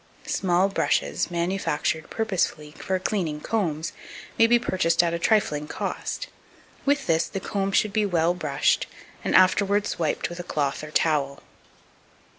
Small 0.25 0.67
brushes, 0.67 1.29
manufactured 1.29 2.09
purposely 2.09 2.71
for 2.71 2.97
cleaning 2.97 3.39
combs, 3.39 3.93
may 4.39 4.47
be 4.47 4.57
purchased 4.57 5.03
at 5.03 5.13
a 5.13 5.19
trifling 5.19 5.67
cost: 5.67 6.25
with 6.85 7.05
this 7.05 7.27
the 7.27 7.39
comb 7.39 7.71
should 7.71 7.93
be 7.93 8.07
well 8.07 8.33
brushed, 8.33 8.87
and 9.23 9.35
afterwards 9.35 9.99
wiped 9.99 10.27
with 10.27 10.39
a 10.39 10.43
cloth 10.43 10.83
or 10.83 10.89
towel. 10.89 11.43